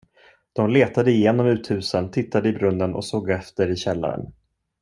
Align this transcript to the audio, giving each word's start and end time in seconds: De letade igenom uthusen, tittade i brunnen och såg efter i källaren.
De 0.53 0.69
letade 0.71 1.11
igenom 1.11 1.47
uthusen, 1.47 2.11
tittade 2.11 2.49
i 2.49 2.53
brunnen 2.53 2.93
och 2.95 3.05
såg 3.05 3.29
efter 3.29 3.67
i 3.69 3.75
källaren. 3.75 4.33